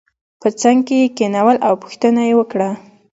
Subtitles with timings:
[0.41, 2.69] په څنګ کې یې کېنول او پوښتنه یې وکړه.